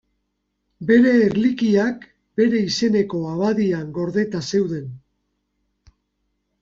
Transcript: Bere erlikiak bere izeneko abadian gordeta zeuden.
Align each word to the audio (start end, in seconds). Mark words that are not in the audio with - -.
Bere 0.91 1.11
erlikiak 1.25 2.07
bere 2.41 2.61
izeneko 2.69 3.21
abadian 3.35 3.95
gordeta 3.99 4.45
zeuden. 4.49 4.89